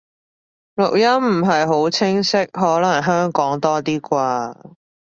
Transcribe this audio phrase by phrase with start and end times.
[0.77, 4.73] 錄音唔係好清晰，可能香港多啲啩